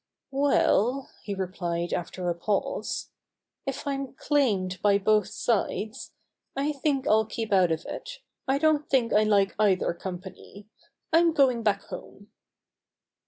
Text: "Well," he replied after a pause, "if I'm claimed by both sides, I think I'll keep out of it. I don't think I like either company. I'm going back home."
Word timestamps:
"Well," 0.31 1.09
he 1.21 1.35
replied 1.35 1.93
after 1.93 2.27
a 2.27 2.33
pause, 2.33 3.11
"if 3.67 3.85
I'm 3.87 4.13
claimed 4.15 4.81
by 4.81 4.97
both 4.97 5.27
sides, 5.27 6.13
I 6.55 6.71
think 6.71 7.07
I'll 7.07 7.27
keep 7.27 7.53
out 7.53 7.71
of 7.71 7.85
it. 7.85 8.17
I 8.47 8.57
don't 8.57 8.89
think 8.89 9.13
I 9.13 9.21
like 9.23 9.53
either 9.59 9.93
company. 9.93 10.65
I'm 11.13 11.33
going 11.33 11.61
back 11.61 11.83
home." 11.83 12.31